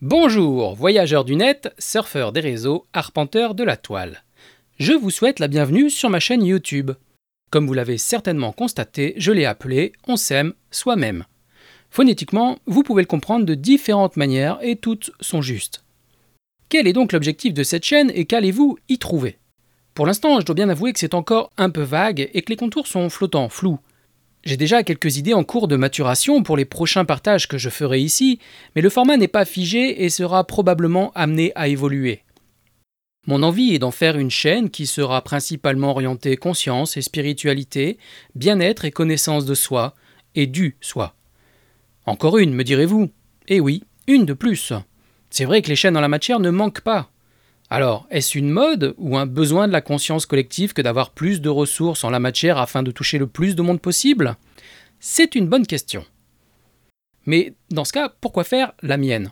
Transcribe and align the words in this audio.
Bonjour, 0.00 0.76
voyageurs 0.76 1.24
du 1.24 1.34
net, 1.34 1.74
surfeurs 1.76 2.30
des 2.30 2.38
réseaux, 2.38 2.86
arpenteurs 2.92 3.56
de 3.56 3.64
la 3.64 3.76
toile. 3.76 4.22
Je 4.78 4.92
vous 4.92 5.10
souhaite 5.10 5.40
la 5.40 5.48
bienvenue 5.48 5.90
sur 5.90 6.08
ma 6.08 6.20
chaîne 6.20 6.44
YouTube. 6.44 6.92
Comme 7.50 7.66
vous 7.66 7.74
l'avez 7.74 7.98
certainement 7.98 8.52
constaté, 8.52 9.14
je 9.16 9.32
l'ai 9.32 9.44
appelé 9.44 9.92
On 10.06 10.14
s'aime 10.14 10.52
soi-même. 10.70 11.24
Phonétiquement, 11.90 12.60
vous 12.66 12.84
pouvez 12.84 13.02
le 13.02 13.08
comprendre 13.08 13.44
de 13.44 13.56
différentes 13.56 14.16
manières 14.16 14.60
et 14.62 14.76
toutes 14.76 15.10
sont 15.20 15.42
justes. 15.42 15.82
Quel 16.68 16.86
est 16.86 16.92
donc 16.92 17.12
l'objectif 17.12 17.52
de 17.52 17.64
cette 17.64 17.84
chaîne 17.84 18.12
et 18.14 18.24
qu'allez-vous 18.24 18.78
y 18.88 18.98
trouver? 18.98 19.38
Pour 19.94 20.06
l'instant, 20.06 20.38
je 20.38 20.46
dois 20.46 20.54
bien 20.54 20.68
avouer 20.68 20.92
que 20.92 21.00
c'est 21.00 21.14
encore 21.14 21.50
un 21.56 21.70
peu 21.70 21.82
vague 21.82 22.30
et 22.34 22.42
que 22.42 22.50
les 22.52 22.56
contours 22.56 22.86
sont 22.86 23.10
flottants, 23.10 23.48
flous. 23.48 23.80
J'ai 24.44 24.56
déjà 24.56 24.82
quelques 24.82 25.16
idées 25.16 25.34
en 25.34 25.44
cours 25.44 25.68
de 25.68 25.76
maturation 25.76 26.42
pour 26.42 26.56
les 26.56 26.64
prochains 26.64 27.04
partages 27.04 27.48
que 27.48 27.58
je 27.58 27.68
ferai 27.68 28.00
ici, 28.00 28.38
mais 28.74 28.82
le 28.82 28.90
format 28.90 29.16
n'est 29.16 29.28
pas 29.28 29.44
figé 29.44 30.04
et 30.04 30.08
sera 30.10 30.44
probablement 30.44 31.10
amené 31.14 31.52
à 31.54 31.68
évoluer. 31.68 32.22
Mon 33.26 33.42
envie 33.42 33.74
est 33.74 33.78
d'en 33.78 33.90
faire 33.90 34.16
une 34.16 34.30
chaîne 34.30 34.70
qui 34.70 34.86
sera 34.86 35.22
principalement 35.22 35.90
orientée 35.90 36.36
conscience 36.36 36.96
et 36.96 37.02
spiritualité, 37.02 37.98
bien-être 38.34 38.86
et 38.86 38.90
connaissance 38.90 39.44
de 39.44 39.54
soi, 39.54 39.94
et 40.34 40.46
du 40.46 40.76
soi. 40.80 41.14
Encore 42.06 42.38
une, 42.38 42.54
me 42.54 42.64
direz-vous? 42.64 43.10
Eh 43.48 43.60
oui, 43.60 43.82
une 44.06 44.24
de 44.24 44.32
plus. 44.32 44.72
C'est 45.28 45.44
vrai 45.44 45.60
que 45.60 45.68
les 45.68 45.76
chaînes 45.76 45.96
en 45.96 46.00
la 46.00 46.08
matière 46.08 46.40
ne 46.40 46.48
manquent 46.48 46.80
pas. 46.80 47.10
Alors, 47.70 48.06
est-ce 48.10 48.38
une 48.38 48.50
mode 48.50 48.94
ou 48.96 49.18
un 49.18 49.26
besoin 49.26 49.68
de 49.68 49.72
la 49.72 49.82
conscience 49.82 50.24
collective 50.24 50.72
que 50.72 50.80
d'avoir 50.80 51.10
plus 51.10 51.40
de 51.40 51.50
ressources 51.50 52.02
en 52.02 52.10
la 52.10 52.20
matière 52.20 52.58
afin 52.58 52.82
de 52.82 52.90
toucher 52.90 53.18
le 53.18 53.26
plus 53.26 53.56
de 53.56 53.62
monde 53.62 53.80
possible? 53.80 54.36
C'est 55.00 55.34
une 55.34 55.48
bonne 55.48 55.66
question. 55.66 56.04
Mais 57.26 57.52
dans 57.70 57.84
ce 57.84 57.92
cas, 57.92 58.08
pourquoi 58.08 58.44
faire 58.44 58.72
la 58.82 58.96
mienne? 58.96 59.30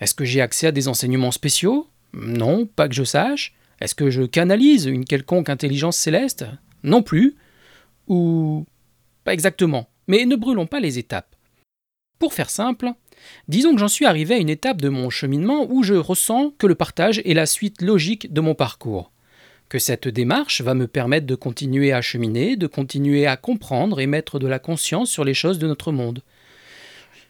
Est-ce 0.00 0.14
que 0.14 0.24
j'ai 0.24 0.40
accès 0.40 0.68
à 0.68 0.72
des 0.72 0.86
enseignements 0.86 1.32
spéciaux? 1.32 1.88
Non, 2.12 2.66
pas 2.66 2.88
que 2.88 2.94
je 2.94 3.02
sache. 3.02 3.54
Est-ce 3.80 3.94
que 3.94 4.10
je 4.10 4.22
canalise 4.22 4.86
une 4.86 5.04
quelconque 5.04 5.48
intelligence 5.48 5.96
céleste? 5.96 6.46
Non 6.84 7.02
plus. 7.02 7.34
Ou 8.06 8.64
pas 9.24 9.34
exactement. 9.34 9.88
Mais 10.06 10.24
ne 10.24 10.36
brûlons 10.36 10.66
pas 10.66 10.78
les 10.78 10.98
étapes. 10.98 11.34
Pour 12.20 12.32
faire 12.32 12.48
simple, 12.48 12.92
Disons 13.48 13.72
que 13.72 13.80
j'en 13.80 13.88
suis 13.88 14.06
arrivé 14.06 14.34
à 14.34 14.38
une 14.38 14.48
étape 14.48 14.80
de 14.80 14.88
mon 14.88 15.10
cheminement 15.10 15.66
où 15.68 15.82
je 15.82 15.94
ressens 15.94 16.52
que 16.58 16.66
le 16.66 16.74
partage 16.74 17.20
est 17.24 17.34
la 17.34 17.46
suite 17.46 17.82
logique 17.82 18.32
de 18.32 18.40
mon 18.40 18.54
parcours, 18.54 19.12
que 19.68 19.78
cette 19.78 20.08
démarche 20.08 20.60
va 20.60 20.74
me 20.74 20.86
permettre 20.86 21.26
de 21.26 21.34
continuer 21.34 21.92
à 21.92 22.02
cheminer, 22.02 22.56
de 22.56 22.66
continuer 22.66 23.26
à 23.26 23.36
comprendre 23.36 24.00
et 24.00 24.06
mettre 24.06 24.38
de 24.38 24.46
la 24.46 24.58
conscience 24.58 25.10
sur 25.10 25.24
les 25.24 25.34
choses 25.34 25.58
de 25.58 25.66
notre 25.66 25.92
monde. 25.92 26.22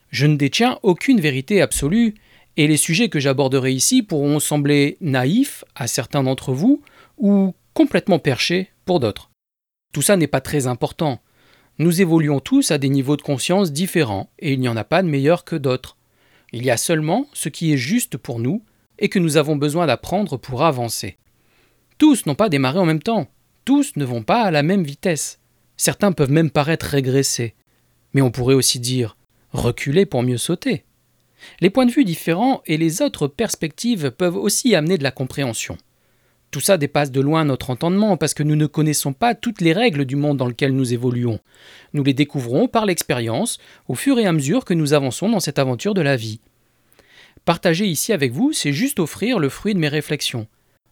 Je 0.09 0.25
ne 0.25 0.35
détiens 0.35 0.79
aucune 0.83 1.19
vérité 1.19 1.61
absolue, 1.61 2.15
et 2.57 2.67
les 2.67 2.77
sujets 2.77 3.09
que 3.09 3.19
j'aborderai 3.19 3.71
ici 3.71 4.01
pourront 4.01 4.39
sembler 4.39 4.97
naïfs 4.99 5.63
à 5.75 5.87
certains 5.87 6.23
d'entre 6.23 6.53
vous 6.53 6.81
ou 7.17 7.53
complètement 7.73 8.19
perchés 8.19 8.71
pour 8.85 8.99
d'autres. 8.99 9.29
Tout 9.93 10.01
ça 10.01 10.17
n'est 10.17 10.27
pas 10.27 10.41
très 10.41 10.65
important. 10.65 11.21
Nous 11.79 12.01
évoluons 12.01 12.39
tous 12.39 12.71
à 12.71 12.77
des 12.77 12.89
niveaux 12.89 13.17
de 13.17 13.21
conscience 13.21 13.71
différents, 13.71 14.29
et 14.39 14.53
il 14.53 14.59
n'y 14.59 14.67
en 14.67 14.77
a 14.77 14.83
pas 14.83 15.03
de 15.03 15.07
meilleurs 15.07 15.43
que 15.43 15.55
d'autres. 15.55 15.97
Il 16.51 16.65
y 16.65 16.71
a 16.71 16.77
seulement 16.77 17.27
ce 17.33 17.49
qui 17.49 17.71
est 17.71 17.77
juste 17.77 18.17
pour 18.17 18.39
nous, 18.39 18.63
et 18.99 19.09
que 19.09 19.19
nous 19.19 19.37
avons 19.37 19.55
besoin 19.55 19.85
d'apprendre 19.85 20.37
pour 20.37 20.63
avancer. 20.63 21.17
Tous 21.97 22.25
n'ont 22.25 22.35
pas 22.35 22.49
démarré 22.49 22.79
en 22.79 22.85
même 22.85 23.01
temps, 23.01 23.27
tous 23.65 23.95
ne 23.95 24.05
vont 24.05 24.23
pas 24.23 24.43
à 24.43 24.51
la 24.51 24.63
même 24.63 24.83
vitesse. 24.83 25.39
Certains 25.75 26.13
peuvent 26.13 26.31
même 26.31 26.49
paraître 26.49 26.85
régresser. 26.85 27.53
Mais 28.13 28.21
on 28.21 28.31
pourrait 28.31 28.55
aussi 28.55 28.79
dire 28.79 29.17
reculer 29.51 30.05
pour 30.05 30.23
mieux 30.23 30.37
sauter. 30.37 30.83
Les 31.59 31.69
points 31.69 31.85
de 31.85 31.91
vue 31.91 32.05
différents 32.05 32.61
et 32.65 32.77
les 32.77 33.01
autres 33.01 33.27
perspectives 33.27 34.11
peuvent 34.11 34.37
aussi 34.37 34.73
amener 34.73 34.97
de 34.97 35.03
la 35.03 35.11
compréhension. 35.11 35.77
Tout 36.51 36.61
ça 36.61 36.77
dépasse 36.77 37.11
de 37.11 37.19
loin 37.19 37.43
notre 37.43 37.69
entendement 37.69 38.15
parce 38.15 38.33
que 38.33 38.43
nous 38.43 38.55
ne 38.55 38.67
connaissons 38.67 39.13
pas 39.13 39.35
toutes 39.35 39.61
les 39.61 39.73
règles 39.73 40.05
du 40.05 40.15
monde 40.15 40.37
dans 40.37 40.47
lequel 40.47 40.73
nous 40.73 40.93
évoluons. 40.93 41.39
Nous 41.93 42.03
les 42.03 42.13
découvrons 42.13 42.67
par 42.67 42.85
l'expérience 42.85 43.57
au 43.87 43.95
fur 43.95 44.17
et 44.17 44.25
à 44.25 44.31
mesure 44.31 44.63
que 44.63 44.73
nous 44.73 44.93
avançons 44.93 45.29
dans 45.29 45.41
cette 45.41 45.59
aventure 45.59 45.93
de 45.93 46.01
la 46.01 46.15
vie. 46.15 46.39
Partager 47.43 47.85
ici 47.85 48.13
avec 48.13 48.31
vous, 48.31 48.53
c'est 48.53 48.73
juste 48.73 48.99
offrir 48.99 49.39
le 49.39 49.49
fruit 49.49 49.73
de 49.73 49.79
mes 49.79 49.87
réflexions. 49.87 50.47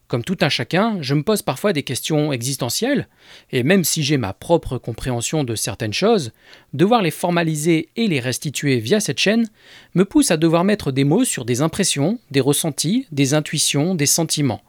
Comme 0.07 0.23
tout 0.23 0.37
un 0.41 0.49
chacun, 0.49 0.97
je 1.01 1.15
me 1.15 1.23
pose 1.23 1.41
parfois 1.41 1.73
des 1.73 1.81
questions 1.81 2.31
existentielles, 2.31 3.07
et 3.51 3.63
même 3.63 3.83
si 3.83 4.03
j'ai 4.03 4.17
ma 4.17 4.33
propre 4.33 4.77
compréhension 4.77 5.43
de 5.43 5.55
certaines 5.55 5.93
choses, 5.93 6.31
devoir 6.73 7.01
les 7.01 7.11
formaliser 7.11 7.89
et 7.95 8.07
les 8.07 8.19
restituer 8.19 8.77
via 8.77 8.99
cette 8.99 9.17
chaîne 9.17 9.49
me 9.95 10.05
pousse 10.05 10.29
à 10.29 10.37
devoir 10.37 10.63
mettre 10.63 10.91
des 10.91 11.05
mots 11.05 11.23
sur 11.23 11.43
des 11.43 11.61
impressions, 11.61 12.19
des 12.29 12.39
ressentis, 12.39 13.07
des 13.11 13.33
intuitions, 13.33 13.95
des 13.95 14.05
sentiments. 14.05 14.61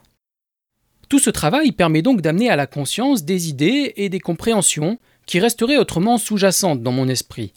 Tout 1.08 1.18
ce 1.20 1.30
travail 1.30 1.70
permet 1.70 2.02
donc 2.02 2.20
d'amener 2.20 2.50
à 2.50 2.56
la 2.56 2.66
conscience 2.66 3.24
des 3.24 3.48
idées 3.48 3.92
et 3.96 4.08
des 4.08 4.18
compréhensions 4.18 4.98
qui 5.24 5.38
resteraient 5.38 5.76
autrement 5.76 6.18
sous-jacentes 6.18 6.82
dans 6.82 6.92
mon 6.92 7.08
esprit. 7.08 7.52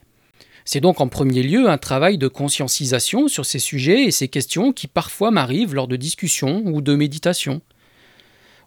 C'est 0.66 0.82
donc 0.82 1.02
en 1.02 1.08
premier 1.08 1.42
lieu 1.42 1.68
un 1.68 1.80
travail 1.80 2.20
de 2.20 2.28
conscientisation 2.28 3.28
sur 3.28 3.48
ces 3.48 3.58
sujets 3.58 4.04
et 4.04 4.12
ces 4.12 4.28
questions 4.28 4.72
qui 4.72 4.86
parfois 4.86 5.32
m'arrivent 5.32 5.74
lors 5.74 5.88
de 5.88 5.96
discussions 5.96 6.62
ou 6.66 6.82
de 6.82 6.94
méditations. 6.94 7.62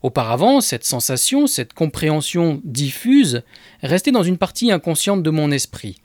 Auparavant, 0.03 0.60
cette 0.60 0.84
sensation, 0.84 1.47
cette 1.47 1.75
compréhension 1.75 2.60
diffuse 2.64 3.43
restait 3.82 4.10
dans 4.10 4.25
une 4.25 4.38
partie 4.38 4.72
inconsciente 4.72 5.22
de 5.22 5.31
mon 5.31 5.53
esprit. 5.53 6.00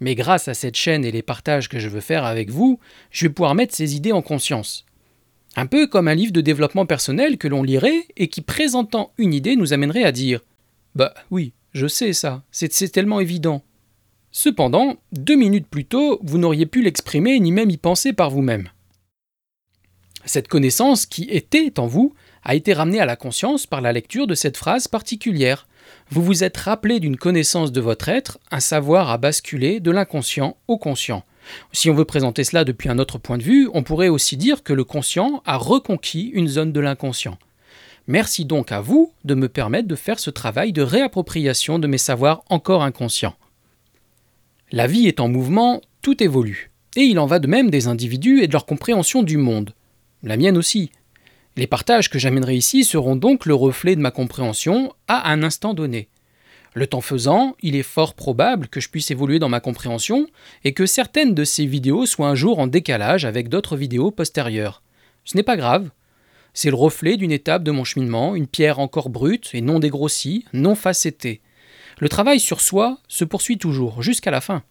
Mais 0.00 0.14
grâce 0.14 0.48
à 0.48 0.54
cette 0.54 0.76
chaîne 0.76 1.04
et 1.04 1.10
les 1.10 1.22
partages 1.22 1.70
que 1.70 1.78
je 1.78 1.88
veux 1.88 2.02
faire 2.02 2.24
avec 2.24 2.50
vous, 2.50 2.78
je 3.10 3.26
vais 3.26 3.32
pouvoir 3.32 3.54
mettre 3.54 3.74
ces 3.74 3.96
idées 3.96 4.12
en 4.12 4.20
conscience. 4.20 4.84
Un 5.56 5.66
peu 5.66 5.86
comme 5.86 6.08
un 6.08 6.14
livre 6.14 6.32
de 6.32 6.40
développement 6.40 6.86
personnel 6.86 7.38
que 7.38 7.48
l'on 7.48 7.62
lirait 7.62 8.06
et 8.16 8.28
qui, 8.28 8.40
présentant 8.42 9.12
une 9.18 9.34
idée, 9.34 9.56
nous 9.56 9.72
amènerait 9.72 10.04
à 10.04 10.12
dire 10.12 10.40
Bah 10.94 11.14
oui, 11.30 11.52
je 11.72 11.86
sais 11.86 12.12
ça, 12.12 12.42
c'est 12.50 12.92
tellement 12.92 13.20
évident. 13.20 13.62
Cependant, 14.30 14.96
deux 15.12 15.36
minutes 15.36 15.66
plus 15.66 15.84
tôt, 15.84 16.20
vous 16.22 16.38
n'auriez 16.38 16.66
pu 16.66 16.82
l'exprimer 16.82 17.40
ni 17.40 17.50
même 17.50 17.70
y 17.70 17.76
penser 17.76 18.12
par 18.12 18.30
vous-même. 18.30 18.68
Cette 20.24 20.48
connaissance 20.48 21.06
qui 21.06 21.24
était 21.30 21.80
en 21.80 21.86
vous 21.86 22.14
a 22.44 22.54
été 22.54 22.72
ramenée 22.72 23.00
à 23.00 23.06
la 23.06 23.16
conscience 23.16 23.66
par 23.66 23.80
la 23.80 23.92
lecture 23.92 24.26
de 24.26 24.34
cette 24.34 24.56
phrase 24.56 24.86
particulière. 24.86 25.66
Vous 26.10 26.22
vous 26.22 26.44
êtes 26.44 26.56
rappelé 26.56 27.00
d'une 27.00 27.16
connaissance 27.16 27.72
de 27.72 27.80
votre 27.80 28.08
être, 28.08 28.38
un 28.50 28.60
savoir 28.60 29.10
à 29.10 29.18
basculer 29.18 29.80
de 29.80 29.90
l'inconscient 29.90 30.56
au 30.66 30.76
conscient. 30.76 31.24
Si 31.72 31.90
on 31.90 31.94
veut 31.94 32.04
présenter 32.04 32.44
cela 32.44 32.64
depuis 32.64 32.88
un 32.88 32.98
autre 32.98 33.18
point 33.18 33.38
de 33.38 33.42
vue, 33.42 33.68
on 33.74 33.82
pourrait 33.82 34.08
aussi 34.08 34.36
dire 34.36 34.62
que 34.62 34.72
le 34.72 34.84
conscient 34.84 35.42
a 35.46 35.56
reconquis 35.56 36.30
une 36.34 36.48
zone 36.48 36.72
de 36.72 36.80
l'inconscient. 36.80 37.38
Merci 38.06 38.44
donc 38.46 38.72
à 38.72 38.80
vous 38.80 39.12
de 39.24 39.34
me 39.34 39.48
permettre 39.48 39.86
de 39.86 39.94
faire 39.94 40.18
ce 40.18 40.30
travail 40.30 40.72
de 40.72 40.82
réappropriation 40.82 41.78
de 41.78 41.86
mes 41.86 41.98
savoirs 41.98 42.42
encore 42.48 42.82
inconscients. 42.82 43.36
La 44.72 44.86
vie 44.86 45.06
est 45.06 45.20
en 45.20 45.28
mouvement, 45.28 45.82
tout 46.02 46.22
évolue. 46.22 46.70
Et 46.96 47.02
il 47.02 47.18
en 47.18 47.26
va 47.26 47.38
de 47.38 47.46
même 47.46 47.70
des 47.70 47.86
individus 47.86 48.42
et 48.42 48.46
de 48.46 48.52
leur 48.52 48.66
compréhension 48.66 49.22
du 49.22 49.36
monde. 49.36 49.74
La 50.22 50.36
mienne 50.36 50.56
aussi. 50.56 50.90
Les 51.56 51.66
partages 51.66 52.08
que 52.08 52.18
j'amènerai 52.18 52.56
ici 52.56 52.84
seront 52.84 53.16
donc 53.16 53.44
le 53.44 53.54
reflet 53.54 53.94
de 53.94 54.00
ma 54.00 54.10
compréhension 54.10 54.94
à 55.06 55.30
un 55.30 55.42
instant 55.42 55.74
donné. 55.74 56.08
Le 56.74 56.86
temps 56.86 57.00
faisant, 57.00 57.56
il 57.60 57.76
est 57.76 57.82
fort 57.82 58.14
probable 58.14 58.68
que 58.68 58.80
je 58.80 58.88
puisse 58.88 59.10
évoluer 59.10 59.38
dans 59.38 59.48
ma 59.48 59.60
compréhension 59.60 60.26
et 60.64 60.72
que 60.72 60.86
certaines 60.86 61.34
de 61.34 61.44
ces 61.44 61.66
vidéos 61.66 62.06
soient 62.06 62.28
un 62.28 62.34
jour 62.34 62.58
en 62.58 62.66
décalage 62.66 63.24
avec 63.24 63.48
d'autres 63.48 63.76
vidéos 63.76 64.10
postérieures. 64.10 64.82
Ce 65.24 65.36
n'est 65.36 65.42
pas 65.42 65.56
grave. 65.56 65.90
C'est 66.54 66.70
le 66.70 66.76
reflet 66.76 67.16
d'une 67.16 67.32
étape 67.32 67.62
de 67.62 67.70
mon 67.70 67.84
cheminement, 67.84 68.34
une 68.34 68.46
pierre 68.46 68.78
encore 68.78 69.10
brute 69.10 69.50
et 69.52 69.60
non 69.60 69.78
dégrossie, 69.78 70.44
non 70.52 70.74
facettée. 70.74 71.40
Le 71.98 72.08
travail 72.08 72.40
sur 72.40 72.60
soi 72.60 72.98
se 73.08 73.24
poursuit 73.24 73.58
toujours, 73.58 74.02
jusqu'à 74.02 74.30
la 74.30 74.40
fin. 74.40 74.62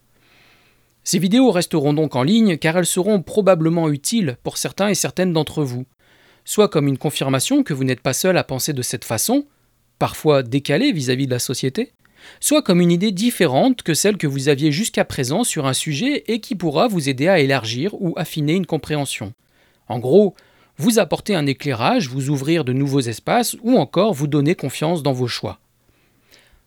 Ces 1.03 1.19
vidéos 1.19 1.51
resteront 1.51 1.93
donc 1.93 2.15
en 2.15 2.23
ligne 2.23 2.57
car 2.57 2.77
elles 2.77 2.85
seront 2.85 3.21
probablement 3.21 3.89
utiles 3.89 4.37
pour 4.43 4.57
certains 4.57 4.89
et 4.89 4.95
certaines 4.95 5.33
d'entre 5.33 5.63
vous, 5.63 5.85
soit 6.43 6.67
comme 6.67 6.87
une 6.87 6.97
confirmation 6.97 7.63
que 7.63 7.73
vous 7.73 7.83
n'êtes 7.83 8.01
pas 8.01 8.13
seul 8.13 8.37
à 8.37 8.43
penser 8.43 8.73
de 8.73 8.81
cette 8.81 9.05
façon, 9.05 9.45
parfois 9.99 10.43
décalée 10.43 10.91
vis-à-vis 10.91 11.25
de 11.25 11.31
la 11.31 11.39
société, 11.39 11.93
soit 12.39 12.61
comme 12.61 12.81
une 12.81 12.91
idée 12.91 13.11
différente 13.11 13.81
que 13.83 13.93
celle 13.93 14.17
que 14.17 14.27
vous 14.27 14.49
aviez 14.49 14.71
jusqu'à 14.71 15.05
présent 15.05 15.43
sur 15.43 15.65
un 15.65 15.73
sujet 15.73 16.23
et 16.27 16.39
qui 16.39 16.55
pourra 16.55 16.87
vous 16.87 17.09
aider 17.09 17.27
à 17.27 17.39
élargir 17.39 17.93
ou 18.01 18.13
affiner 18.17 18.53
une 18.53 18.65
compréhension. 18.65 19.33
En 19.87 19.99
gros, 19.99 20.35
vous 20.77 20.99
apporter 20.99 21.35
un 21.35 21.47
éclairage, 21.47 22.09
vous 22.09 22.29
ouvrir 22.29 22.63
de 22.63 22.73
nouveaux 22.73 23.01
espaces 23.01 23.55
ou 23.63 23.77
encore 23.77 24.13
vous 24.13 24.27
donner 24.27 24.55
confiance 24.55 25.03
dans 25.03 25.13
vos 25.13 25.27
choix. 25.27 25.59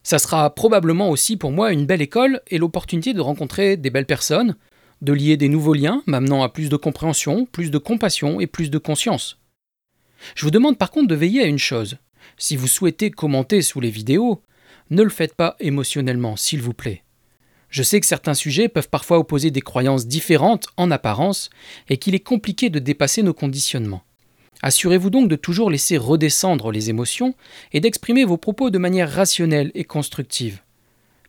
Ça 0.03 0.19
sera 0.19 0.55
probablement 0.55 1.11
aussi 1.11 1.37
pour 1.37 1.53
moi 1.53 1.73
une 1.73 1.87
belle 1.87 2.03
école 2.03 2.41
et 2.49 2.59
l'opportunité 2.59 3.13
de 3.13 3.21
rencontrer 3.21 3.77
des 3.77 3.91
belles 3.91 4.07
personnes, 4.07 4.57
de 5.03 5.13
lier 5.13 5.37
des 5.37 5.49
nouveaux 5.49 5.75
liens, 5.75 6.03
m'amenant 6.07 6.43
à 6.43 6.49
plus 6.49 6.69
de 6.69 6.77
compréhension, 6.77 7.47
plus 7.47 7.71
de 7.71 7.79
compassion 7.79 8.41
et 8.41 8.47
plus 8.47 8.71
de 8.71 8.79
conscience. 8.79 9.39
Je 10.35 10.45
vous 10.45 10.51
demande 10.51 10.79
par 10.79 10.91
contre 10.91 11.09
de 11.09 11.15
veiller 11.15 11.43
à 11.43 11.47
une 11.47 11.59
chose, 11.59 11.99
si 12.37 12.57
vous 12.57 12.69
souhaitez 12.69 13.11
commenter 13.11 13.63
sous 13.63 13.81
les 13.81 13.91
vidéos, 13.91 14.43
ne 14.91 15.03
le 15.03 15.11
faites 15.11 15.35
pas 15.35 15.57
émotionnellement, 15.61 16.37
s'il 16.37 16.63
vous 16.63 16.75
plaît. 16.75 17.03
Je 17.71 17.85
sais 17.85 18.01
que 18.01 18.07
certains 18.07 18.35
sujets 18.35 18.69
peuvent 18.69 18.89
parfois 18.89 19.19
opposer 19.19 19.51
des 19.51 19.61
croyances 19.61 20.07
différentes 20.07 20.67
en 20.77 20.91
apparence 20.91 21.51
et 21.89 21.99
qu'il 21.99 22.17
est 22.17 22.21
compliqué 22.21 22.69
de 22.69 22.81
dépasser 22.81 23.23
nos 23.23 23.35
conditionnements. 23.35 24.03
Assurez-vous 24.63 25.11
donc 25.11 25.29
de 25.29 25.37
toujours 25.37 25.71
laisser 25.71 25.97
redescendre 25.97 26.73
les 26.73 26.91
émotions 26.91 27.35
et 27.73 27.81
d'exprimer 27.81 28.25
vos 28.25 28.37
propos 28.37 28.71
de 28.71 28.79
manière 28.79 29.11
rationnelle 29.11 29.71
et 29.75 29.85
constructive. 29.85 30.61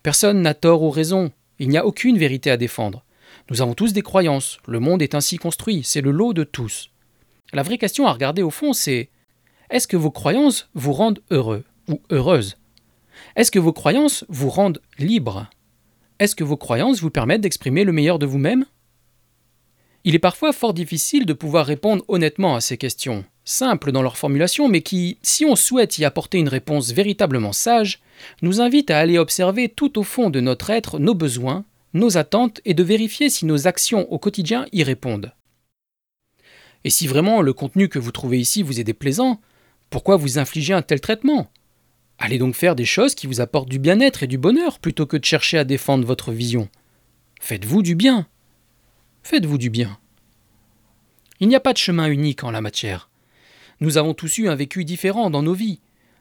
Personne 0.02 0.42
n'a 0.42 0.54
tort 0.54 0.82
ou 0.82 0.90
raison, 0.90 1.30
il 1.58 1.68
n'y 1.68 1.78
a 1.78 1.86
aucune 1.86 2.18
vérité 2.18 2.50
à 2.50 2.56
défendre. 2.56 3.04
Nous 3.50 3.62
avons 3.62 3.74
tous 3.74 3.92
des 3.92 4.02
croyances, 4.02 4.58
le 4.66 4.80
monde 4.80 5.00
est 5.00 5.14
ainsi 5.14 5.38
construit, 5.38 5.82
c'est 5.84 6.00
le 6.00 6.10
lot 6.10 6.32
de 6.32 6.44
tous. 6.44 6.90
La 7.52 7.62
vraie 7.62 7.78
question 7.78 8.06
à 8.06 8.12
regarder 8.12 8.42
au 8.42 8.50
fond, 8.50 8.72
c'est 8.72 9.10
est-ce 9.70 9.88
que 9.88 9.96
vos 9.96 10.10
croyances 10.10 10.68
vous 10.74 10.92
rendent 10.92 11.22
heureux 11.30 11.64
ou 11.88 12.00
heureuse 12.10 12.58
Est-ce 13.36 13.50
que 13.50 13.58
vos 13.58 13.72
croyances 13.72 14.24
vous 14.28 14.50
rendent 14.50 14.80
libre? 14.98 15.48
Est-ce 16.18 16.34
que 16.34 16.44
vos 16.44 16.56
croyances 16.56 17.00
vous 17.00 17.10
permettent 17.10 17.40
d'exprimer 17.40 17.84
le 17.84 17.92
meilleur 17.92 18.18
de 18.18 18.26
vous-même? 18.26 18.64
Il 20.04 20.14
est 20.14 20.20
parfois 20.20 20.52
fort 20.52 20.74
difficile 20.74 21.26
de 21.26 21.32
pouvoir 21.32 21.64
répondre 21.64 22.04
honnêtement 22.08 22.56
à 22.56 22.60
ces 22.60 22.76
questions, 22.76 23.24
simples 23.44 23.92
dans 23.92 24.02
leur 24.02 24.16
formulation, 24.16 24.68
mais 24.68 24.82
qui, 24.82 25.18
si 25.22 25.44
on 25.44 25.54
souhaite 25.54 25.98
y 25.98 26.04
apporter 26.04 26.38
une 26.38 26.48
réponse 26.48 26.92
véritablement 26.92 27.52
sage, 27.52 28.00
nous 28.40 28.60
invitent 28.60 28.90
à 28.90 28.98
aller 28.98 29.18
observer 29.18 29.68
tout 29.68 29.98
au 29.98 30.02
fond 30.02 30.28
de 30.28 30.40
notre 30.40 30.70
être 30.70 30.98
nos 30.98 31.14
besoins, 31.14 31.64
nos 31.94 32.16
attentes 32.16 32.60
et 32.64 32.74
de 32.74 32.82
vérifier 32.82 33.30
si 33.30 33.46
nos 33.46 33.68
actions 33.68 34.10
au 34.12 34.18
quotidien 34.18 34.66
y 34.72 34.82
répondent. 34.82 35.32
Et 36.84 36.90
si 36.90 37.06
vraiment 37.06 37.40
le 37.40 37.52
contenu 37.52 37.88
que 37.88 38.00
vous 38.00 38.10
trouvez 38.10 38.40
ici 38.40 38.62
vous 38.62 38.80
est 38.80 38.84
déplaisant, 38.84 39.40
pourquoi 39.88 40.16
vous 40.16 40.38
infliger 40.38 40.72
un 40.72 40.82
tel 40.82 41.00
traitement? 41.00 41.51
Allez 42.24 42.38
donc 42.38 42.54
faire 42.54 42.76
des 42.76 42.84
choses 42.84 43.16
qui 43.16 43.26
vous 43.26 43.40
apportent 43.40 43.68
du 43.68 43.80
bien-être 43.80 44.22
et 44.22 44.28
du 44.28 44.38
bonheur 44.38 44.78
plutôt 44.78 45.06
que 45.06 45.16
de 45.16 45.24
chercher 45.24 45.58
à 45.58 45.64
défendre 45.64 46.06
votre 46.06 46.30
vision. 46.30 46.68
Faites-vous 47.40 47.82
du 47.82 47.96
bien. 47.96 48.28
Faites-vous 49.24 49.58
du 49.58 49.70
bien. 49.70 49.98
Il 51.40 51.48
n'y 51.48 51.56
a 51.56 51.60
pas 51.60 51.72
de 51.72 51.78
chemin 51.78 52.06
unique 52.06 52.44
en 52.44 52.52
la 52.52 52.60
matière. 52.60 53.10
Nous 53.80 53.98
avons 53.98 54.14
tous 54.14 54.38
eu 54.38 54.48
un 54.48 54.54
vécu 54.54 54.84
différent 54.84 55.30
dans 55.30 55.42
nos 55.42 55.52
vies. 55.52 55.80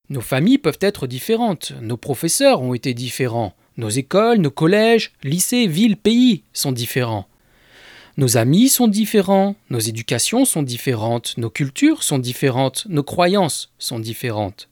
Nos 0.10 0.22
familles 0.22 0.58
peuvent 0.58 0.80
être 0.82 1.06
différentes, 1.06 1.74
nos 1.82 1.98
professeurs 1.98 2.64
ont 2.64 2.74
été 2.74 2.96
différents, 2.96 3.54
nos 3.78 3.90
écoles, 3.90 4.40
nos 4.40 4.50
collèges, 4.50 5.14
lycées, 5.22 5.68
villes, 5.68 5.98
pays 5.98 6.42
sont 6.52 6.72
différents. 6.72 7.28
Nos 8.18 8.38
amis 8.38 8.70
sont 8.70 8.88
différents, 8.88 9.56
nos 9.70 9.78
éducations 9.78 10.46
sont 10.46 10.64
différentes, 10.64 11.38
nos 11.38 11.52
cultures 11.52 12.02
sont 12.02 12.18
différentes, 12.18 12.88
nos 12.90 13.04
croyances 13.04 13.72
sont 13.78 14.00
différentes. 14.00 14.68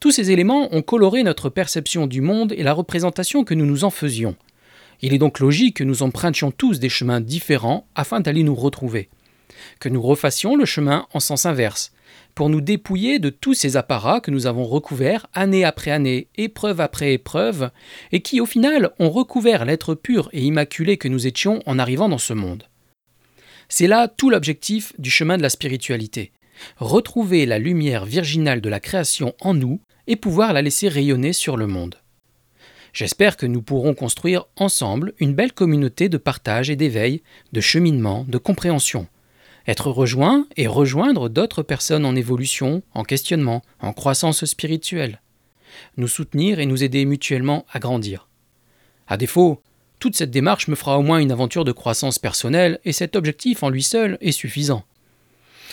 Tous 0.00 0.10
ces 0.10 0.30
éléments 0.30 0.74
ont 0.74 0.82
coloré 0.82 1.22
notre 1.22 1.48
perception 1.48 2.06
du 2.06 2.20
monde 2.20 2.52
et 2.52 2.62
la 2.62 2.72
représentation 2.72 3.44
que 3.44 3.54
nous 3.54 3.66
nous 3.66 3.84
en 3.84 3.90
faisions. 3.90 4.36
Il 5.02 5.14
est 5.14 5.18
donc 5.18 5.40
logique 5.40 5.76
que 5.76 5.84
nous 5.84 6.02
empruntions 6.02 6.50
tous 6.50 6.80
des 6.80 6.88
chemins 6.88 7.20
différents 7.20 7.86
afin 7.94 8.20
d'aller 8.20 8.42
nous 8.42 8.54
retrouver. 8.54 9.08
Que 9.80 9.88
nous 9.88 10.02
refassions 10.02 10.56
le 10.56 10.64
chemin 10.64 11.06
en 11.12 11.20
sens 11.20 11.46
inverse, 11.46 11.92
pour 12.34 12.50
nous 12.50 12.60
dépouiller 12.60 13.18
de 13.18 13.30
tous 13.30 13.54
ces 13.54 13.76
apparats 13.76 14.20
que 14.20 14.30
nous 14.30 14.46
avons 14.46 14.64
recouverts 14.64 15.26
année 15.32 15.64
après 15.64 15.90
année, 15.90 16.28
épreuve 16.36 16.80
après 16.80 17.14
épreuve, 17.14 17.70
et 18.12 18.20
qui 18.20 18.40
au 18.40 18.46
final 18.46 18.90
ont 18.98 19.10
recouvert 19.10 19.64
l'être 19.64 19.94
pur 19.94 20.28
et 20.32 20.42
immaculé 20.42 20.98
que 20.98 21.08
nous 21.08 21.26
étions 21.26 21.62
en 21.66 21.78
arrivant 21.78 22.08
dans 22.08 22.18
ce 22.18 22.34
monde. 22.34 22.64
C'est 23.68 23.86
là 23.86 24.08
tout 24.08 24.30
l'objectif 24.30 24.92
du 24.98 25.10
chemin 25.10 25.38
de 25.38 25.42
la 25.42 25.48
spiritualité. 25.48 26.32
Retrouver 26.76 27.46
la 27.46 27.58
lumière 27.58 28.04
virginale 28.04 28.60
de 28.60 28.68
la 28.68 28.80
création 28.80 29.34
en 29.40 29.54
nous 29.54 29.80
et 30.06 30.16
pouvoir 30.16 30.52
la 30.52 30.62
laisser 30.62 30.88
rayonner 30.88 31.32
sur 31.32 31.56
le 31.56 31.66
monde. 31.66 31.96
J'espère 32.92 33.36
que 33.36 33.46
nous 33.46 33.60
pourrons 33.60 33.94
construire 33.94 34.46
ensemble 34.56 35.12
une 35.18 35.34
belle 35.34 35.52
communauté 35.52 36.08
de 36.08 36.16
partage 36.16 36.70
et 36.70 36.76
d'éveil, 36.76 37.22
de 37.52 37.60
cheminement, 37.60 38.24
de 38.26 38.38
compréhension, 38.38 39.06
être 39.66 39.90
rejoint 39.90 40.46
et 40.56 40.66
rejoindre 40.66 41.28
d'autres 41.28 41.62
personnes 41.62 42.06
en 42.06 42.16
évolution, 42.16 42.82
en 42.94 43.04
questionnement, 43.04 43.62
en 43.80 43.92
croissance 43.92 44.44
spirituelle. 44.44 45.20
Nous 45.96 46.08
soutenir 46.08 46.58
et 46.58 46.66
nous 46.66 46.84
aider 46.84 47.04
mutuellement 47.04 47.66
à 47.70 47.80
grandir. 47.80 48.28
À 49.08 49.16
défaut, 49.16 49.60
toute 49.98 50.16
cette 50.16 50.30
démarche 50.30 50.68
me 50.68 50.74
fera 50.74 50.98
au 50.98 51.02
moins 51.02 51.18
une 51.18 51.32
aventure 51.32 51.64
de 51.64 51.72
croissance 51.72 52.18
personnelle 52.18 52.80
et 52.84 52.92
cet 52.92 53.16
objectif 53.16 53.62
en 53.62 53.68
lui 53.68 53.82
seul 53.82 54.18
est 54.20 54.32
suffisant. 54.32 54.84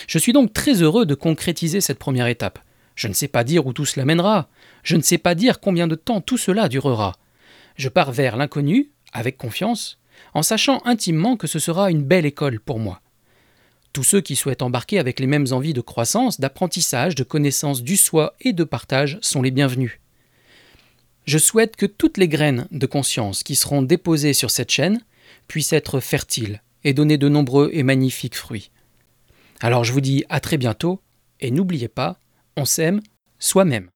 Je 0.08 0.18
suis 0.18 0.32
donc 0.32 0.52
très 0.52 0.82
heureux 0.82 1.06
de 1.06 1.14
concrétiser 1.14 1.80
cette 1.80 1.98
première 1.98 2.26
étape. 2.26 2.58
Je 2.94 3.08
ne 3.08 3.12
sais 3.12 3.28
pas 3.28 3.44
dire 3.44 3.66
où 3.66 3.72
tout 3.72 3.84
cela 3.84 4.04
mènera, 4.04 4.48
je 4.82 4.96
ne 4.96 5.02
sais 5.02 5.18
pas 5.18 5.34
dire 5.34 5.60
combien 5.60 5.86
de 5.86 5.94
temps 5.94 6.20
tout 6.20 6.38
cela 6.38 6.68
durera. 6.68 7.16
Je 7.76 7.88
pars 7.88 8.12
vers 8.12 8.36
l'inconnu, 8.36 8.90
avec 9.12 9.36
confiance, 9.36 9.98
en 10.32 10.42
sachant 10.42 10.80
intimement 10.84 11.36
que 11.36 11.46
ce 11.46 11.58
sera 11.58 11.90
une 11.90 12.04
belle 12.04 12.26
école 12.26 12.60
pour 12.60 12.78
moi. 12.78 13.00
Tous 13.92 14.02
ceux 14.02 14.20
qui 14.20 14.36
souhaitent 14.36 14.62
embarquer 14.62 14.98
avec 14.98 15.20
les 15.20 15.26
mêmes 15.26 15.46
envies 15.52 15.72
de 15.72 15.80
croissance, 15.80 16.40
d'apprentissage, 16.40 17.14
de 17.14 17.22
connaissance 17.22 17.82
du 17.82 17.96
soi 17.96 18.34
et 18.40 18.52
de 18.52 18.64
partage 18.64 19.18
sont 19.22 19.42
les 19.42 19.52
bienvenus. 19.52 20.00
Je 21.26 21.38
souhaite 21.38 21.76
que 21.76 21.86
toutes 21.86 22.18
les 22.18 22.28
graines 22.28 22.66
de 22.70 22.86
conscience 22.86 23.42
qui 23.42 23.54
seront 23.54 23.82
déposées 23.82 24.34
sur 24.34 24.50
cette 24.50 24.70
chaîne 24.70 25.00
puissent 25.48 25.72
être 25.72 26.00
fertiles 26.00 26.60
et 26.82 26.92
donner 26.92 27.18
de 27.18 27.28
nombreux 27.28 27.70
et 27.72 27.82
magnifiques 27.82 28.36
fruits. 28.36 28.70
Alors 29.60 29.84
je 29.84 29.92
vous 29.92 30.00
dis 30.00 30.24
à 30.28 30.40
très 30.40 30.58
bientôt 30.58 31.00
et 31.40 31.50
n'oubliez 31.50 31.88
pas, 31.88 32.18
on 32.56 32.64
s'aime 32.64 33.00
soi-même. 33.38 33.90